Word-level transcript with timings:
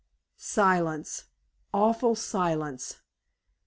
Silence 0.39 1.25
awful 1.75 2.15
silence! 2.15 3.01